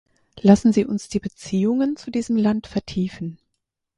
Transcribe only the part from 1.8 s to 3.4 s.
zu diesem Land vertiefen.